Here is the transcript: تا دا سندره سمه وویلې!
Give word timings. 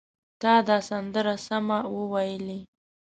تا 0.41 0.53
دا 0.67 0.77
سندره 0.89 1.35
سمه 1.47 1.79
وویلې! 1.97 2.59